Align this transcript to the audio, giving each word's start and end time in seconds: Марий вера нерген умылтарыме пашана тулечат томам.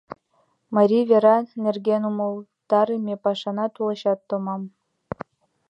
Марий 0.75 1.05
вера 1.11 1.37
нерген 1.63 2.01
умылтарыме 2.09 3.15
пашана 3.23 3.65
тулечат 3.75 4.19
томам. 4.27 4.61